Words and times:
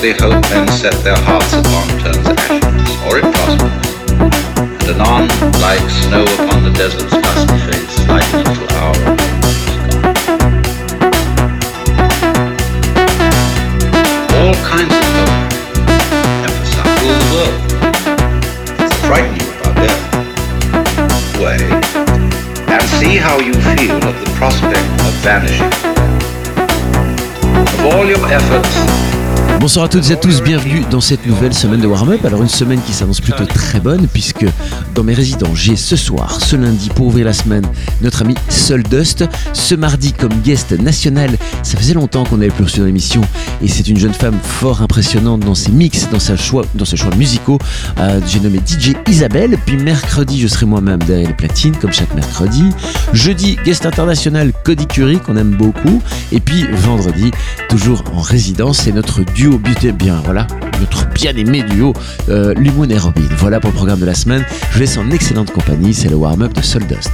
they 0.00 0.12
hope 0.12 0.40
men 0.50 0.68
set 0.68 0.94
their 1.02 1.16
hearts 1.16 1.52
upon 1.54 1.88
turns 1.98 2.28
ashes, 2.28 2.62
or 3.02 3.18
if 3.18 3.24
possible. 3.34 3.66
And 4.78 4.90
anon, 4.94 5.26
like 5.58 5.82
snow 5.90 6.22
upon 6.38 6.62
the 6.62 6.70
desert's 6.70 7.10
dusty 7.10 7.58
face, 7.66 8.06
like 8.06 8.32
a 8.32 8.36
little 8.38 8.70
hour 8.78 8.94
of 8.94 9.18
All 14.38 14.54
kinds 14.62 14.94
of 14.94 15.02
hope, 15.18 15.34
emphasize, 16.46 16.94
rule 17.02 17.18
the 17.18 17.26
world. 17.34 17.58
So 18.78 18.96
frighten 19.08 19.34
you 19.34 19.46
about 19.58 19.74
death. 19.82 20.02
Way, 21.42 21.58
and 22.72 22.86
see 23.00 23.16
how 23.16 23.36
you 23.40 23.54
feel 23.74 23.98
at 23.98 24.14
the 24.24 24.30
prospect 24.38 24.86
of 25.02 25.12
vanishing. 25.26 25.72
Of 27.74 27.80
all 27.92 28.06
your 28.06 28.24
efforts, 28.32 29.17
Bonsoir 29.60 29.86
à 29.86 29.88
toutes 29.88 30.08
et 30.08 30.12
à 30.12 30.16
tous, 30.16 30.40
bienvenue 30.40 30.84
dans 30.88 31.00
cette 31.00 31.26
nouvelle 31.26 31.52
semaine 31.52 31.80
de 31.80 31.86
warm-up. 31.88 32.24
Alors 32.24 32.42
une 32.42 32.48
semaine 32.48 32.80
qui 32.80 32.92
s'annonce 32.92 33.20
plutôt 33.20 33.44
très 33.44 33.80
bonne 33.80 34.06
puisque 34.06 34.46
dans 34.94 35.02
mes 35.02 35.14
résidents 35.14 35.52
j'ai 35.54 35.74
ce 35.74 35.96
soir, 35.96 36.40
ce 36.40 36.54
lundi 36.54 36.88
pour 36.90 37.08
ouvrir 37.08 37.26
la 37.26 37.32
semaine, 37.32 37.66
notre 38.00 38.22
ami 38.22 38.34
Soul 38.48 38.84
Dust. 38.84 39.24
Ce 39.52 39.74
mardi 39.74 40.12
comme 40.12 40.32
guest 40.44 40.72
national, 40.72 41.36
ça 41.64 41.76
faisait 41.76 41.94
longtemps 41.94 42.24
qu'on 42.24 42.36
avait 42.36 42.50
plus 42.50 42.64
reçu 42.64 42.78
dans 42.78 42.86
l'émission 42.86 43.20
et 43.60 43.68
c'est 43.68 43.88
une 43.88 43.98
jeune 43.98 44.14
femme 44.14 44.38
fort 44.42 44.80
impressionnante 44.80 45.40
dans 45.40 45.56
ses 45.56 45.72
mix, 45.72 46.08
dans, 46.10 46.20
choix, 46.36 46.64
dans 46.74 46.84
ses 46.84 46.96
choix 46.96 47.14
musicaux. 47.16 47.58
Euh, 47.98 48.20
j'ai 48.26 48.38
nommé 48.38 48.58
DJ 48.58 48.92
Isabelle, 49.08 49.58
puis 49.66 49.76
mercredi 49.76 50.40
je 50.40 50.46
serai 50.46 50.66
moi-même 50.66 51.02
derrière 51.02 51.28
les 51.28 51.34
platines 51.34 51.76
comme 51.76 51.92
chaque 51.92 52.14
mercredi. 52.14 52.62
Jeudi, 53.12 53.58
guest 53.64 53.86
international 53.86 54.52
Cody 54.64 54.86
Curry 54.86 55.18
qu'on 55.18 55.36
aime 55.36 55.50
beaucoup 55.50 56.00
et 56.30 56.38
puis 56.38 56.64
vendredi, 56.70 57.32
toujours 57.68 58.04
en 58.14 58.20
résidence, 58.20 58.78
c'est 58.84 58.92
notre 58.92 59.22
duo 59.38 59.56
bien, 59.92 60.20
voilà, 60.24 60.48
notre 60.80 61.08
bien-aimé 61.10 61.62
duo, 61.62 61.92
euh, 62.28 62.54
et 62.56 62.98
Robin. 62.98 63.28
Voilà 63.36 63.60
pour 63.60 63.70
le 63.70 63.76
programme 63.76 64.00
de 64.00 64.04
la 64.04 64.14
semaine. 64.14 64.44
Je 64.70 64.74
vous 64.74 64.80
laisse 64.80 64.98
en 64.98 65.08
excellente 65.12 65.52
compagnie, 65.52 65.94
c'est 65.94 66.08
le 66.08 66.16
warm-up 66.16 66.52
de 66.52 66.60
Soldust. 66.60 67.12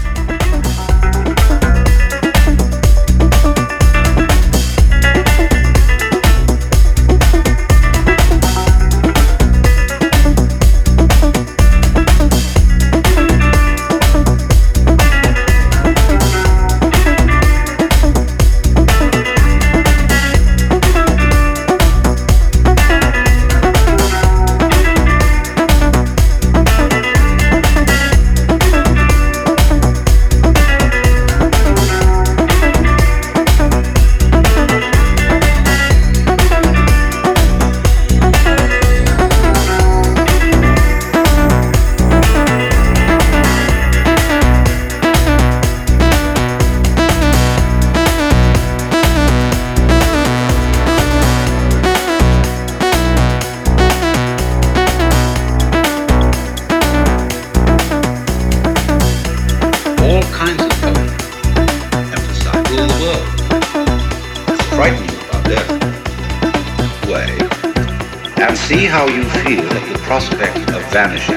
and 68.54 68.62
see 68.70 68.84
how 68.84 69.04
you 69.08 69.24
feel 69.42 69.66
at 69.66 69.92
the 69.92 69.98
prospect 70.04 70.56
of 70.70 70.80
vanishing. 70.92 71.34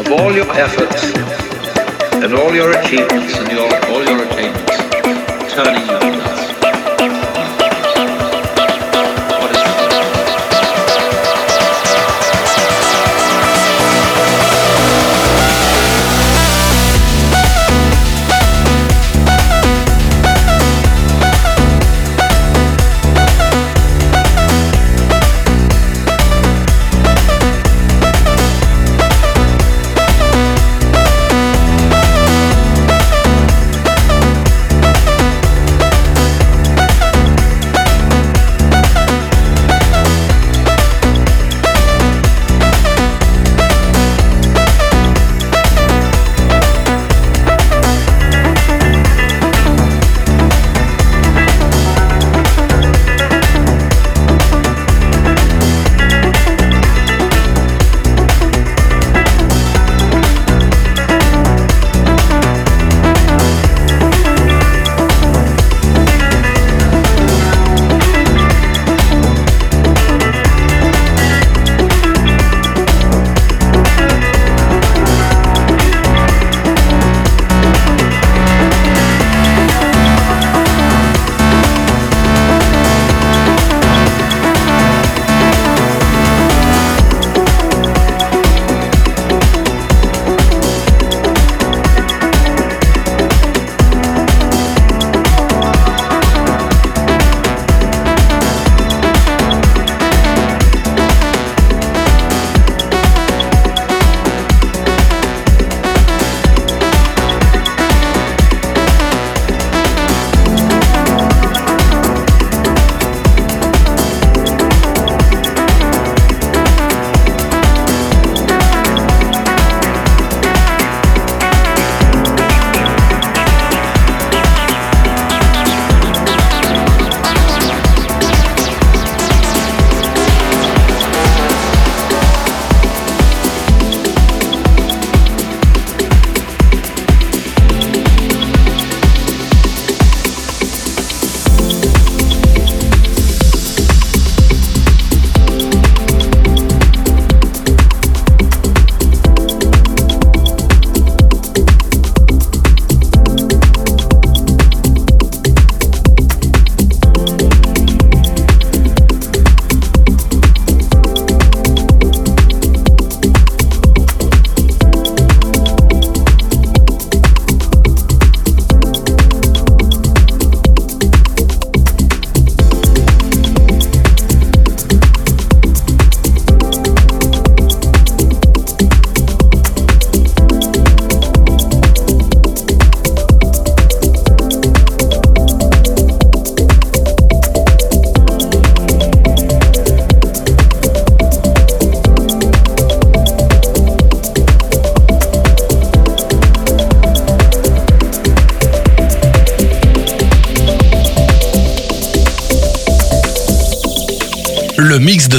Of 0.00 0.10
all 0.10 0.32
your 0.32 0.50
efforts 0.52 1.04
and 2.24 2.32
all 2.32 2.54
your 2.54 2.70
achievements 2.70 3.36
and 3.36 3.52
your, 3.52 3.68
all 3.90 4.02
your 4.08 4.24
attainments, 4.24 5.52
turning 5.52 6.01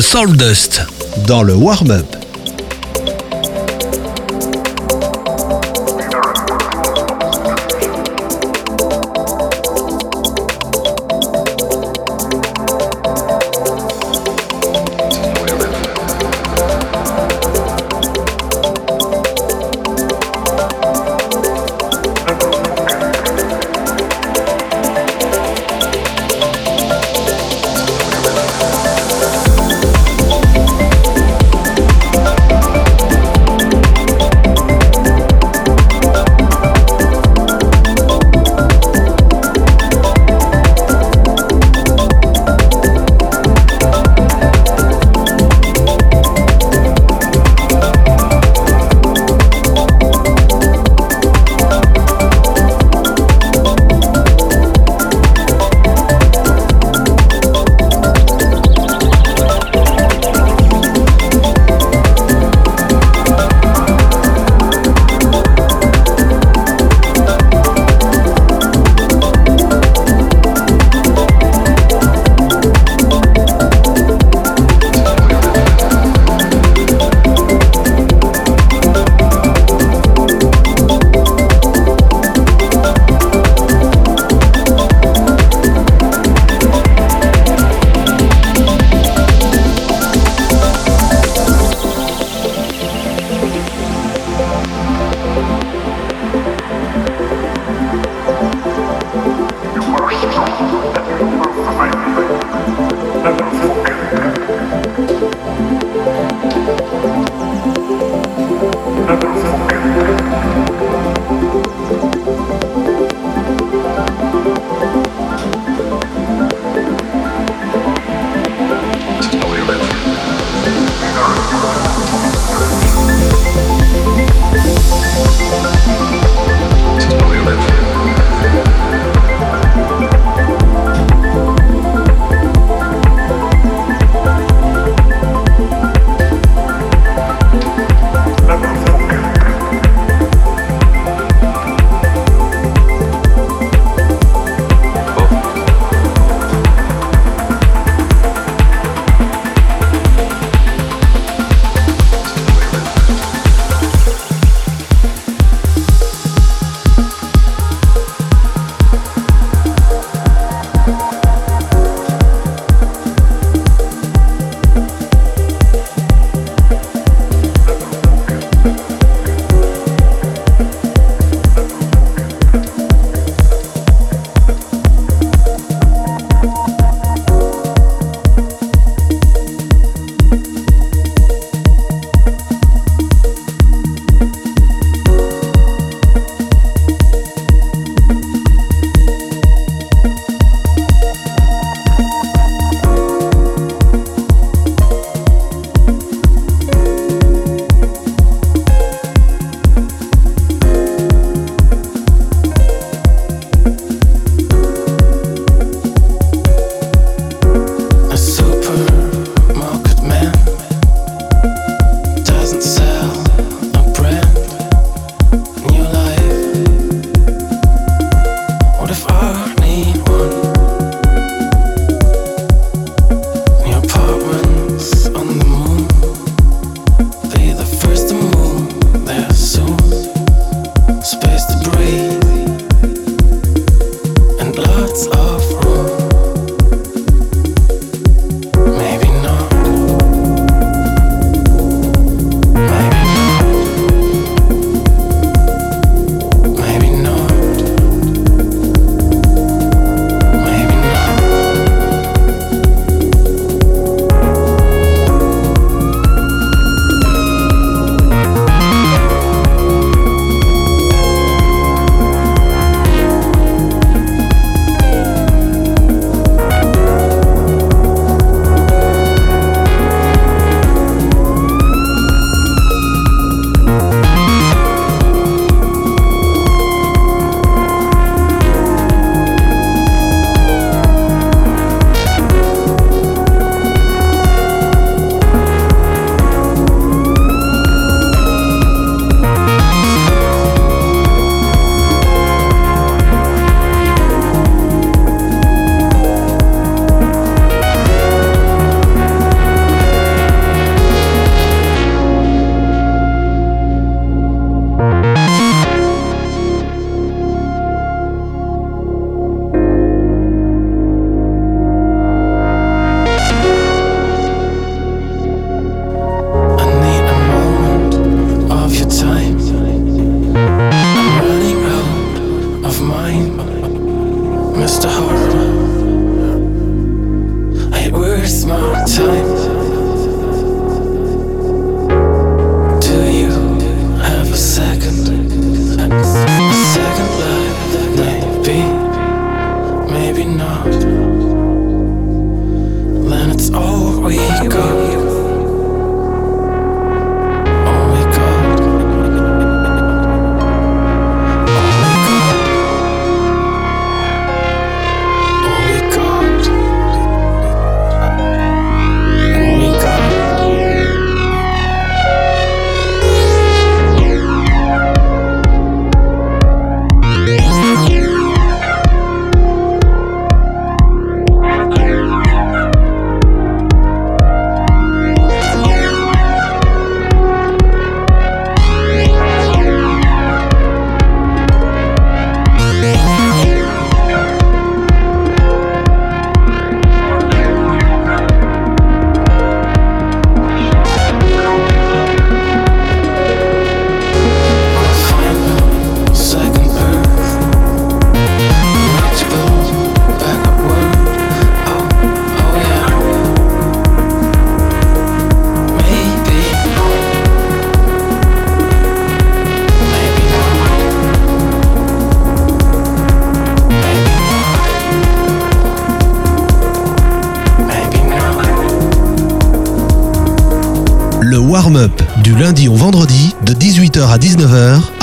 Soul 0.03 0.35
Dust 0.37 0.81
dans 1.25 1.41
le 1.41 1.55
warm-up. 1.55 2.22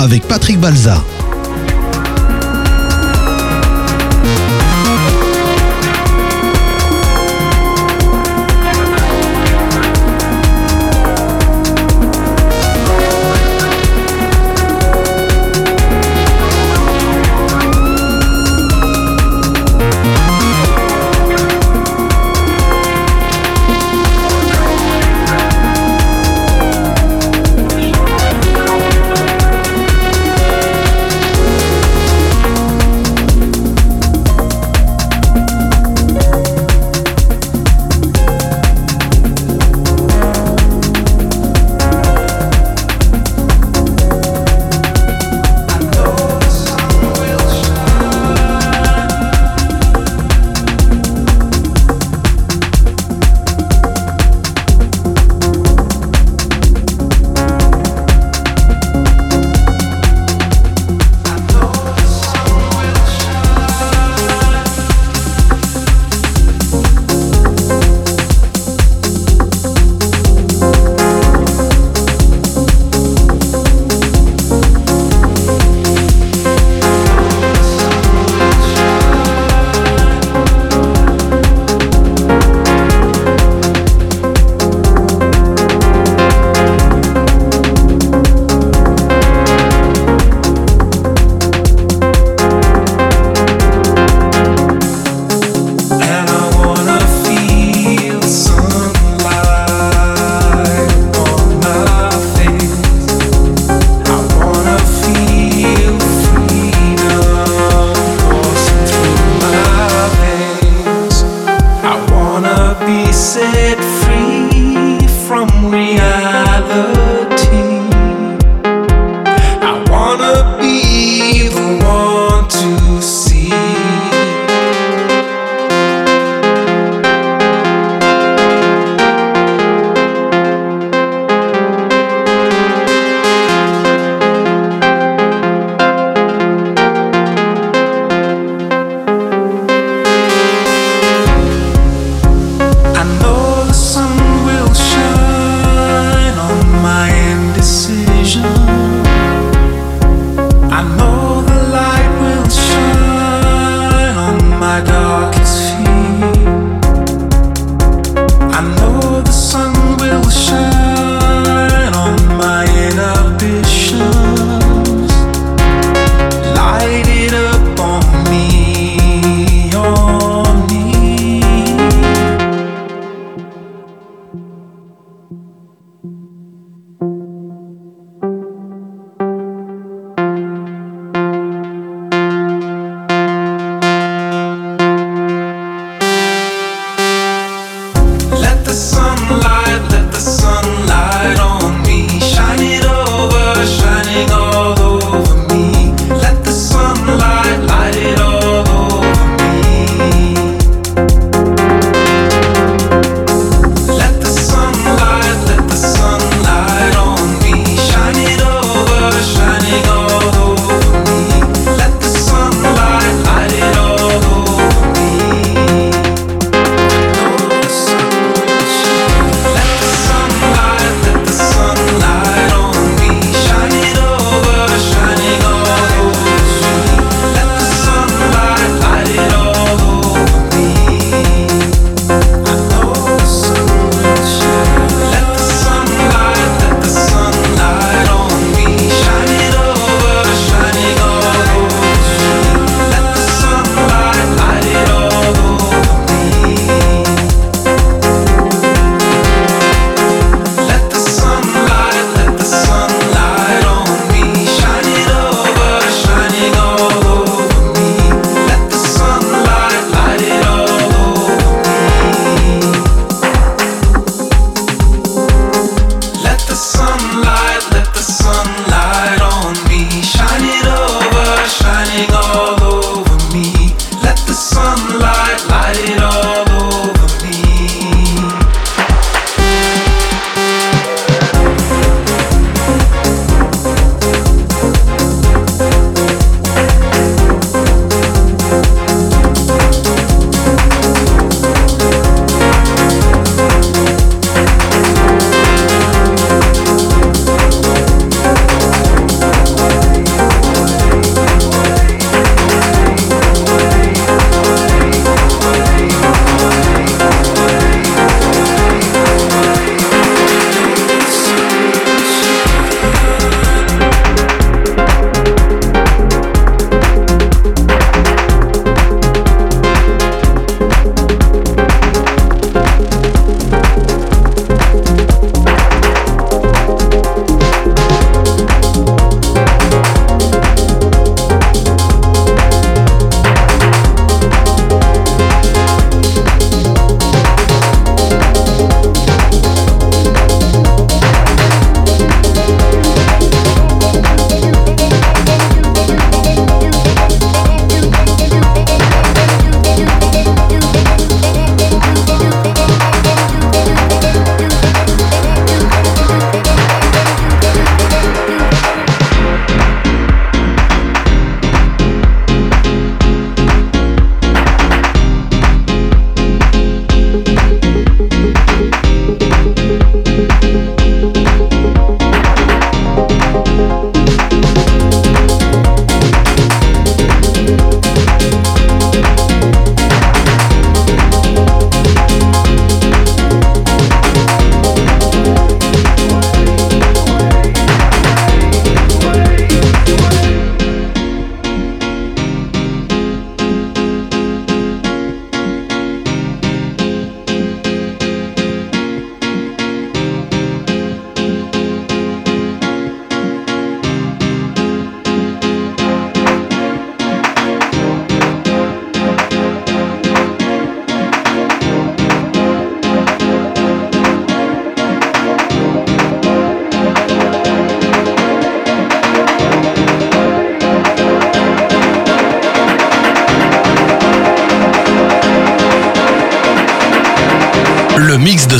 Avec 0.01 0.27
Patrick 0.27 0.59
Balza. 0.59 1.03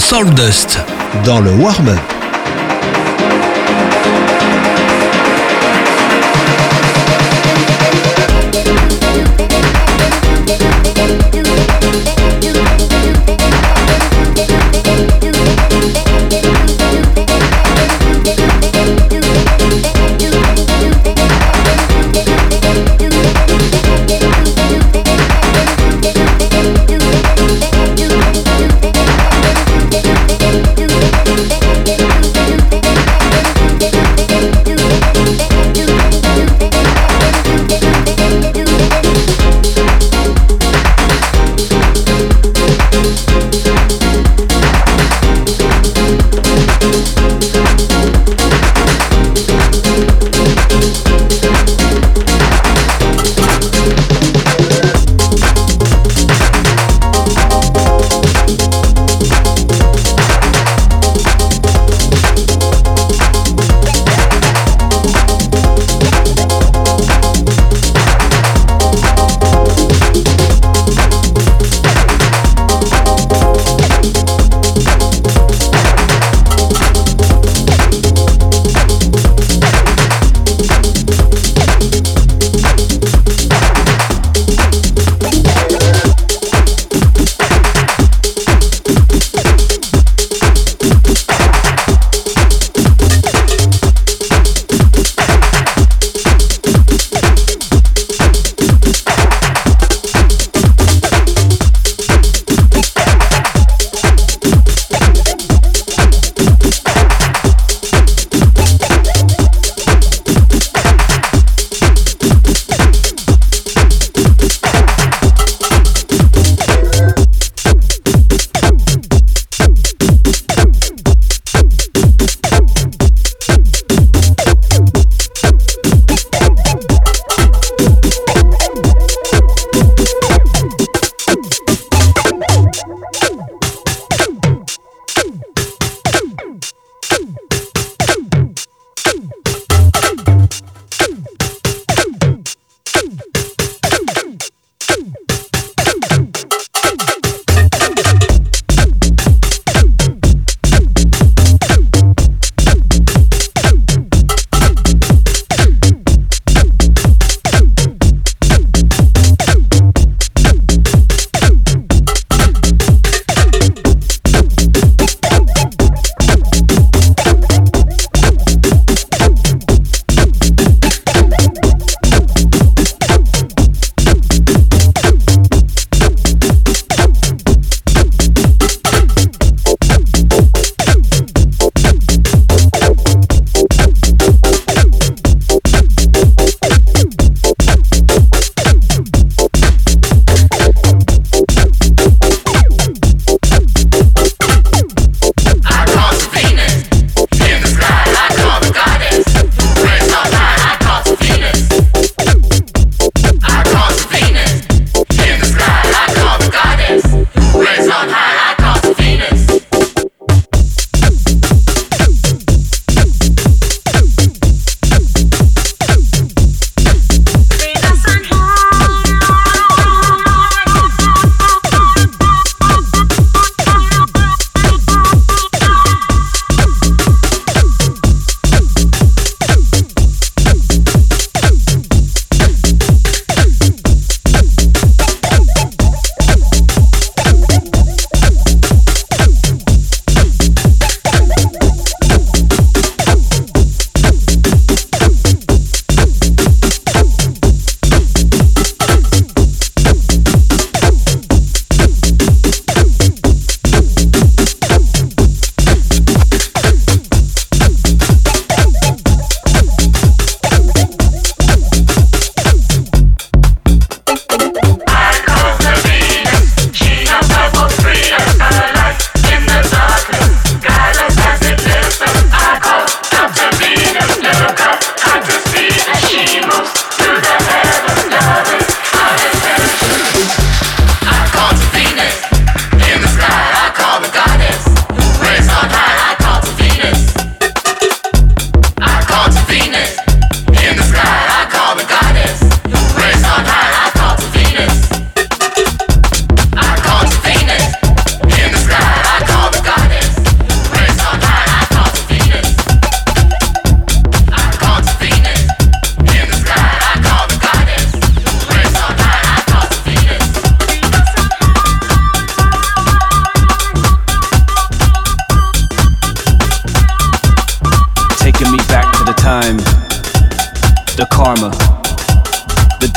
Soul 0.01 0.33
Dust 0.33 0.79
dans 1.23 1.39
le 1.39 1.51
warm-up. 1.51 2.20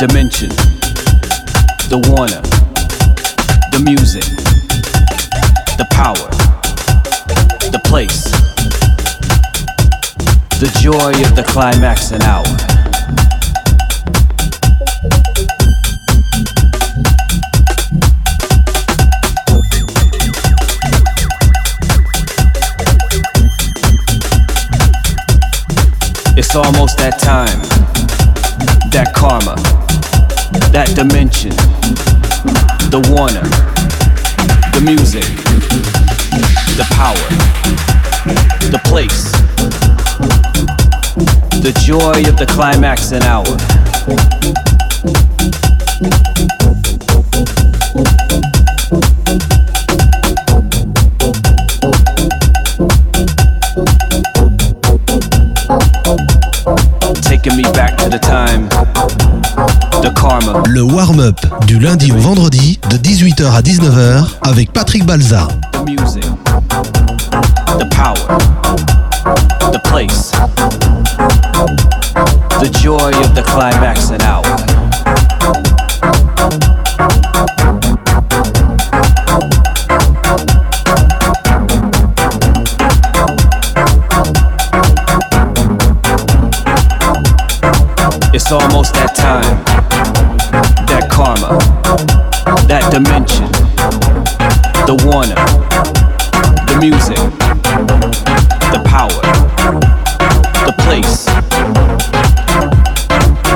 Dimension, 0.07 0.49
the 1.89 1.97
warner, 2.09 2.41
the 3.71 3.81
music, 3.83 4.23
the 5.77 5.87
power, 5.89 6.29
the 7.71 7.81
place, 7.85 8.25
the 10.59 10.69
joy 10.79 11.11
of 11.27 11.35
the 11.35 11.43
climax 11.47 12.11
and 12.11 12.21
hour. 12.23 12.43
It's 26.37 26.55
almost 26.55 26.97
that 26.99 27.17
time, 27.19 27.61
that 28.91 29.13
karma, 29.15 29.84
that 30.71 30.93
dimension, 30.95 31.51
the 32.89 32.99
warner, 33.09 33.47
the 34.73 34.81
music, 34.81 35.23
the 36.75 36.85
power, 36.91 37.15
the 38.71 38.79
place, 38.85 39.31
the 41.61 41.71
joy 41.83 42.27
of 42.29 42.37
the 42.37 42.45
climax 42.45 43.11
and 43.11 43.23
hour. 43.23 43.45
Taking 57.21 57.57
me 57.57 57.63
back 57.63 57.97
to 57.97 58.09
the 58.09 58.19
time, 58.19 58.69
the 60.05 60.13
karma. 60.13 60.61
Le 60.67 60.81
warm-up 60.81 61.39
du 61.65 61.79
lundi 61.79 62.11
au 62.11 62.17
vendredi 62.17 62.79
de 62.89 62.97
18h 62.97 63.51
à 63.51 63.61
19h 63.61 64.23
avec 64.43 64.71
Patrick 64.71 65.05
Balza. 65.05 65.47
the 65.71 65.89
music, 65.89 66.23
the 67.79 67.85
power, 67.95 68.15
the 69.71 69.79
place, 69.89 70.31
the 72.59 72.69
joy 72.81 73.11
of 73.23 73.33
the 73.33 73.41
climax 73.41 74.11
and 74.11 74.21
hour. 74.21 74.43
It's 88.33 88.51
almost 88.51 88.93
that 88.95 89.15
time, 89.15 89.84
karma, 91.25 91.57
that 92.67 92.85
dimension, 92.91 93.49
the 94.85 94.93
warner, 95.07 95.33
the 96.69 96.77
music, 96.79 97.17
the 98.69 98.79
power, 98.85 99.09
the 100.67 100.73
place, 100.83 101.25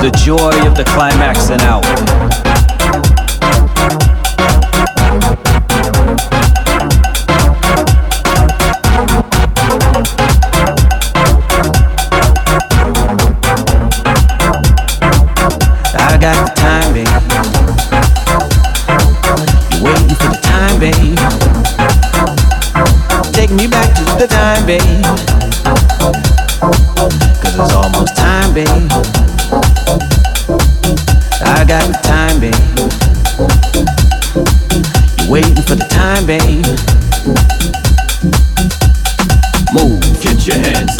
the 0.02 0.10
joy 0.18 0.66
of 0.66 0.76
the 0.76 0.84
climax 0.84 1.50
and 1.50 1.62
hour. 1.62 1.84
I 15.94 16.18
got 16.20 16.59
the 24.18 24.26
time, 24.26 24.66
babe. 24.66 24.80
Cause 27.42 27.54
it's 27.58 27.72
almost 27.74 28.16
time, 28.16 28.54
babe. 28.54 28.68
I 31.42 31.64
got 31.66 31.86
the 31.86 31.98
time, 32.02 32.40
babe. 32.40 32.54
You're 35.18 35.30
waiting 35.30 35.62
for 35.62 35.74
the 35.74 35.86
time, 35.88 36.26
babe. 36.26 36.64
Move, 39.72 40.00
get 40.22 40.46
your 40.46 40.56
hands 40.56 40.99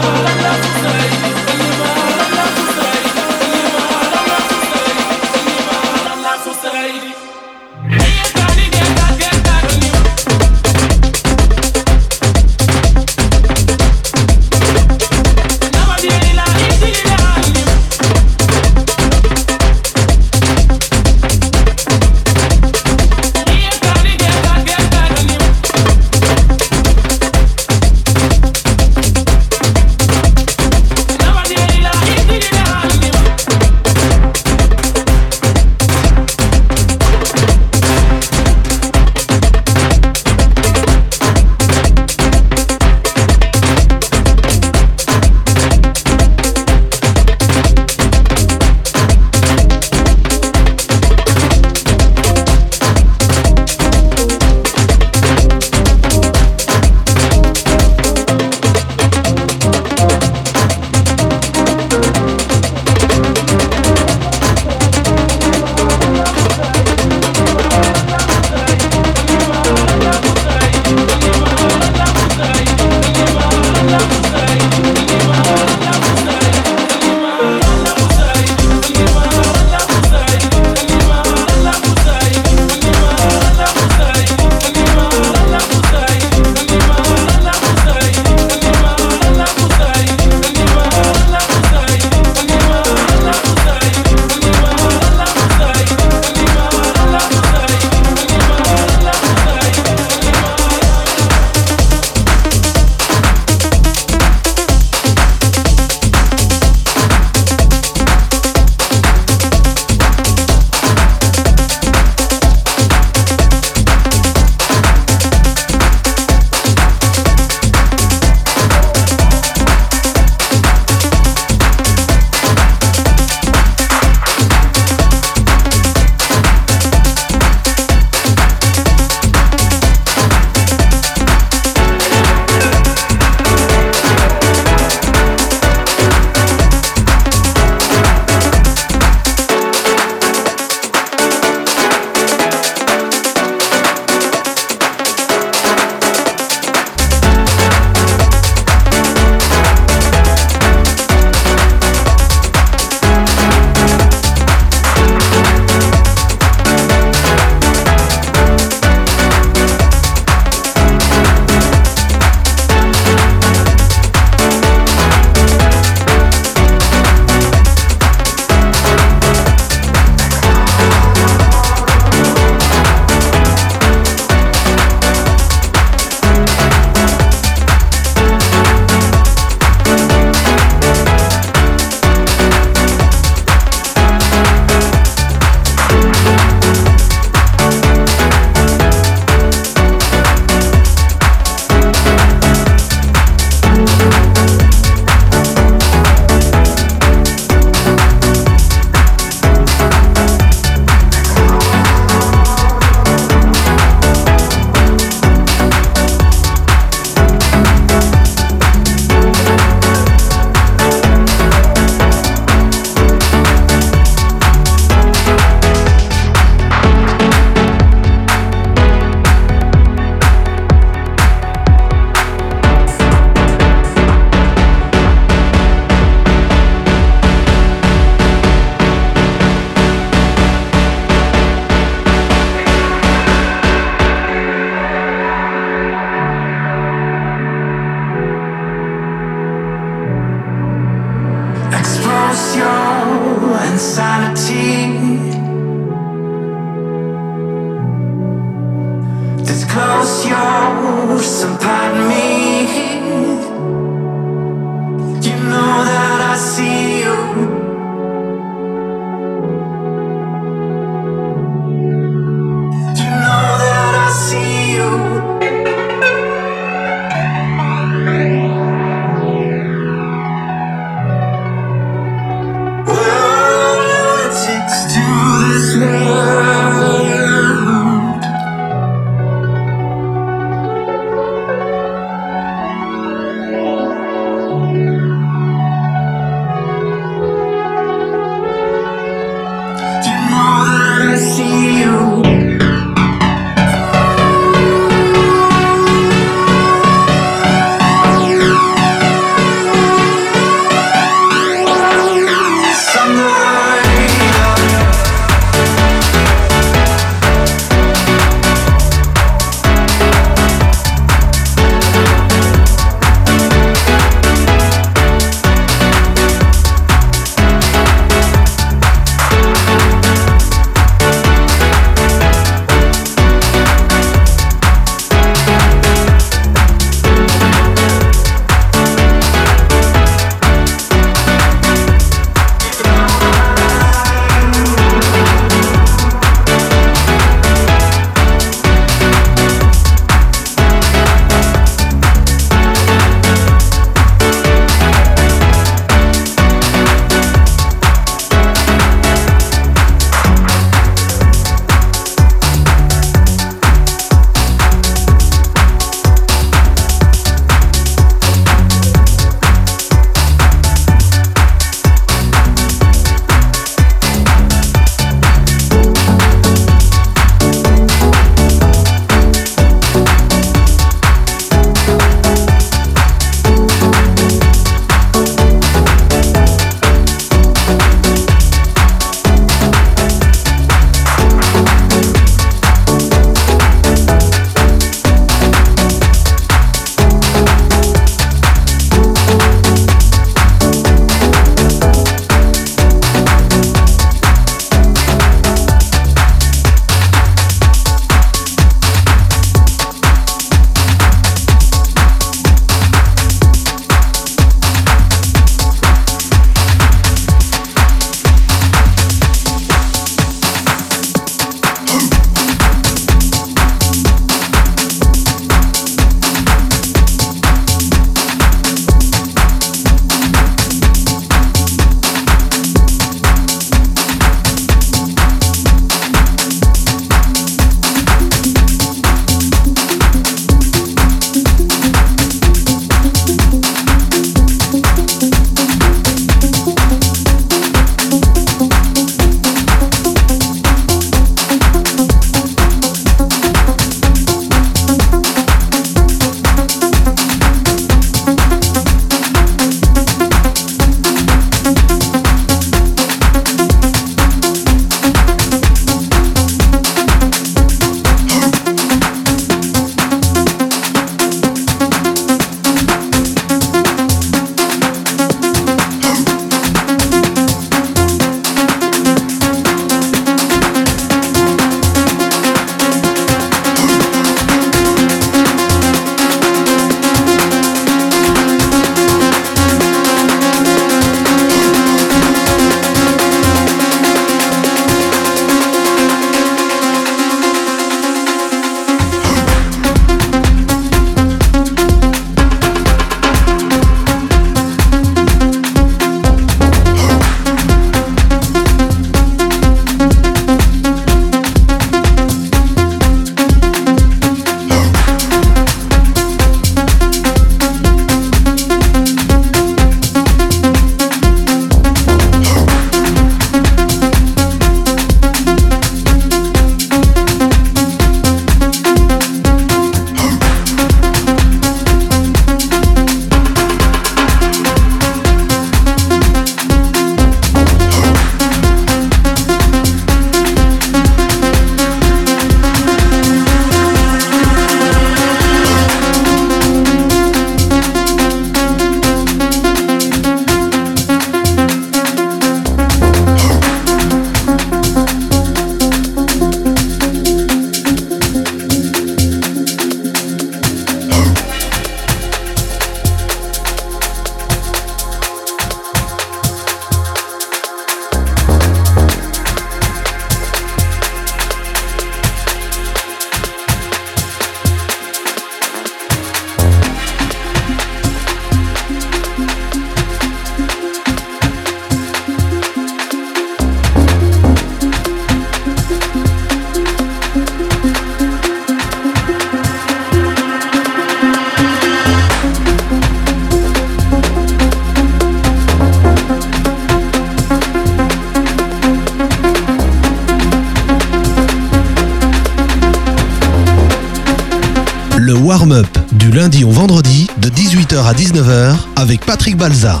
à 598.06 598.12
19h 598.12 598.76
avec 598.94 599.26
Patrick 599.26 599.56
Balza. 599.56 600.00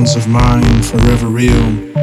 balance 0.00 0.16
of 0.16 0.26
mind 0.28 0.86
forever 0.86 1.26
real. 1.26 1.99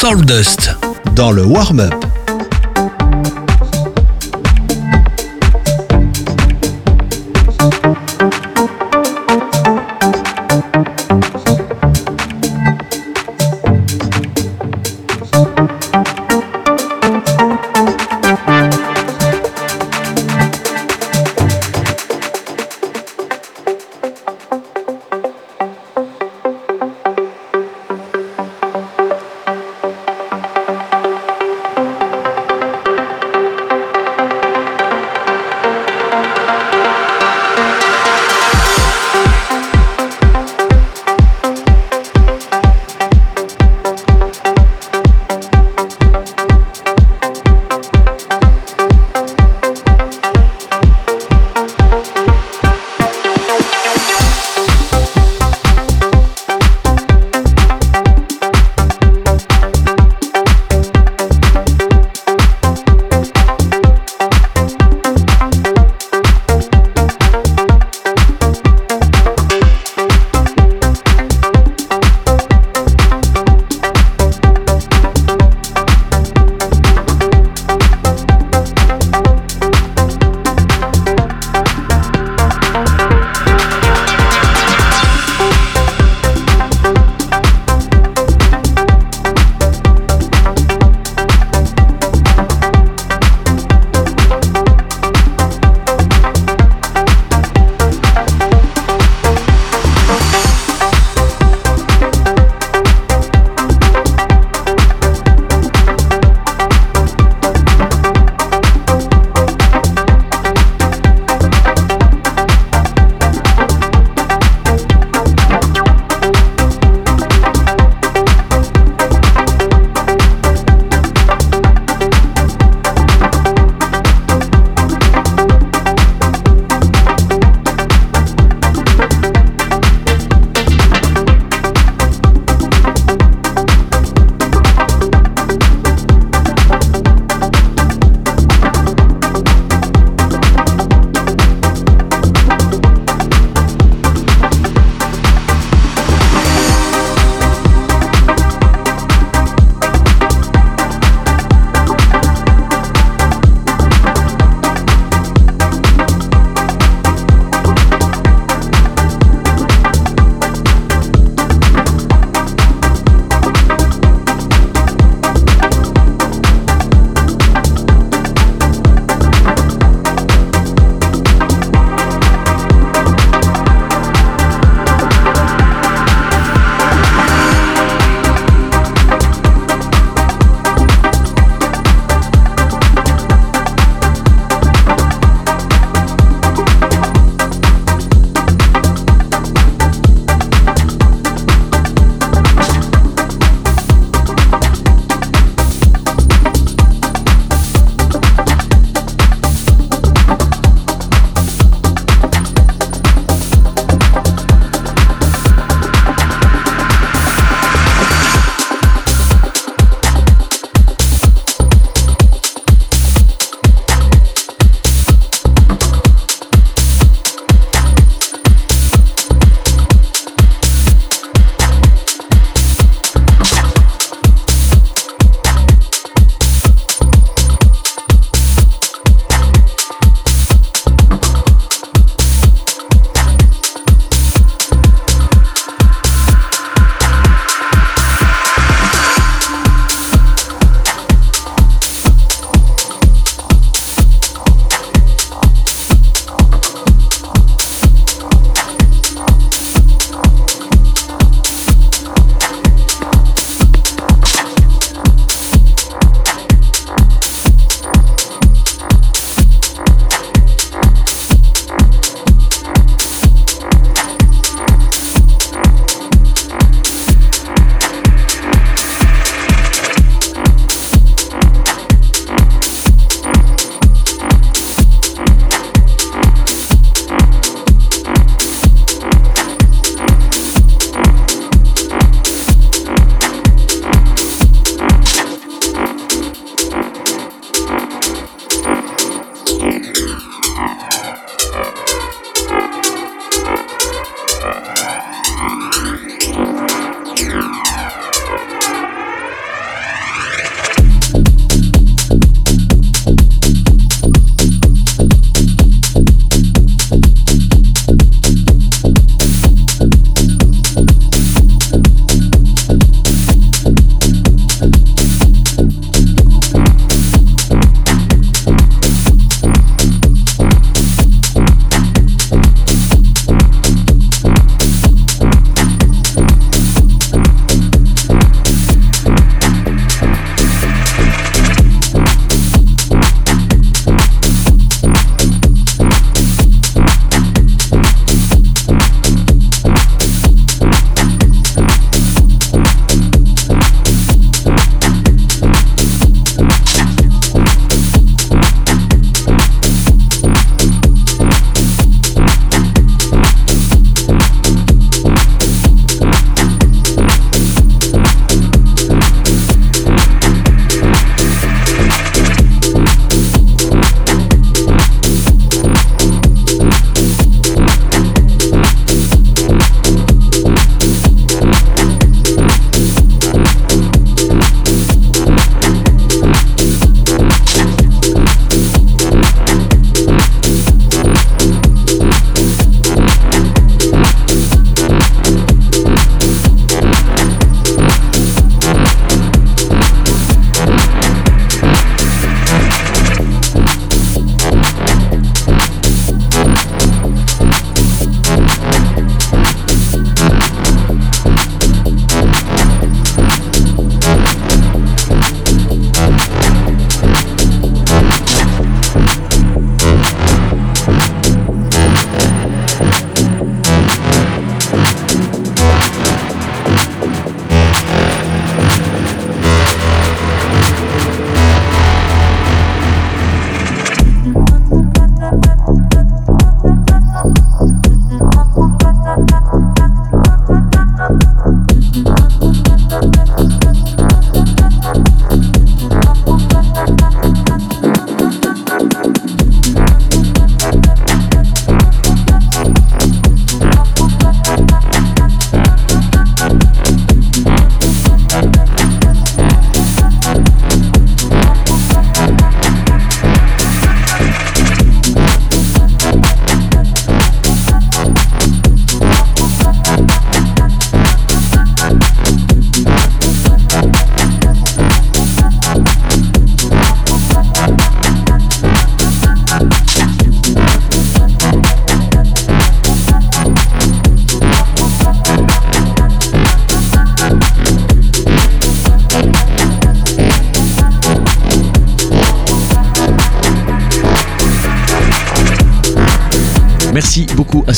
Soul 0.00 0.24
Dust 0.24 0.74
dans 1.14 1.30
le 1.30 1.44
warm-up. 1.44 2.09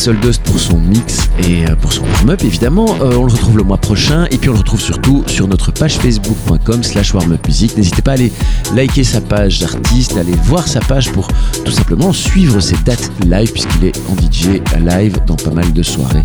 Soldust 0.02 0.42
pour 0.42 0.58
son 0.58 0.80
mix 0.80 1.28
et 1.38 1.64
euh, 1.64 1.76
pour 1.76 1.92
son 1.92 2.02
warm-up 2.02 2.42
évidemment. 2.42 2.96
Euh, 3.00 3.14
on 3.16 3.24
le 3.24 3.30
retrouve 3.30 3.56
le 3.56 3.62
mois 3.62 3.76
prochain 3.76 4.26
et 4.32 4.36
puis 4.36 4.48
on 4.48 4.54
le 4.54 4.58
retrouve 4.58 4.80
surtout 4.80 5.22
sur 5.28 5.46
notre 5.46 5.70
page 5.70 5.96
facebook.com 5.98 6.82
slash 6.82 7.14
warm-up 7.14 7.46
musique. 7.46 7.76
N'hésitez 7.76 8.02
pas 8.02 8.10
à 8.10 8.14
aller 8.14 8.32
liker 8.74 9.04
sa 9.04 9.20
page 9.20 9.60
d'artiste, 9.60 10.16
aller 10.16 10.34
voir 10.42 10.66
sa 10.66 10.80
page 10.80 11.12
pour 11.12 11.28
tout 11.64 11.70
simplement 11.70 12.12
suivre 12.12 12.58
ses 12.58 12.74
dates 12.84 13.12
live 13.24 13.52
puisqu'il 13.52 13.84
est 13.84 13.96
en 14.10 14.16
DJ 14.16 14.60
live 14.84 15.20
dans 15.24 15.36
pas 15.36 15.52
mal 15.52 15.72
de 15.72 15.82
soirées. 15.84 16.24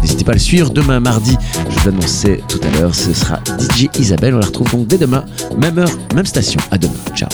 N'hésitez 0.00 0.24
pas 0.24 0.32
à 0.32 0.36
le 0.36 0.40
suivre 0.40 0.70
demain 0.70 0.98
mardi, 0.98 1.36
je 1.68 1.78
vous 1.80 1.90
l'annonçais 1.90 2.42
tout 2.48 2.60
à 2.62 2.78
l'heure, 2.78 2.94
ce 2.94 3.12
sera 3.12 3.40
DJ 3.58 3.90
Isabelle. 3.98 4.36
On 4.36 4.38
la 4.38 4.46
retrouve 4.46 4.70
donc 4.70 4.86
dès 4.86 4.96
demain, 4.96 5.26
même 5.58 5.78
heure, 5.78 5.92
même 6.14 6.24
station. 6.24 6.62
À 6.70 6.78
demain, 6.78 6.94
ciao. 7.14 7.28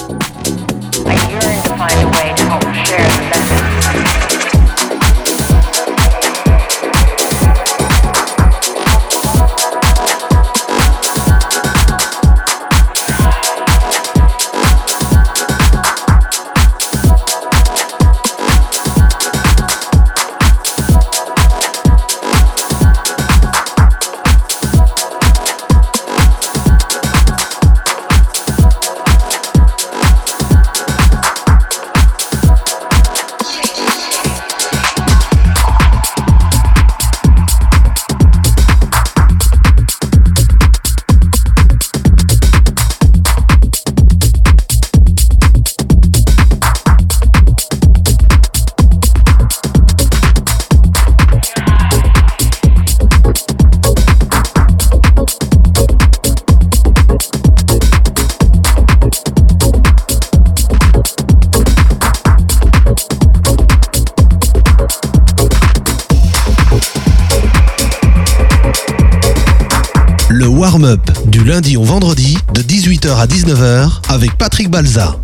19h 73.44 73.90
avec 74.08 74.38
Patrick 74.38 74.70
Balza. 74.70 75.16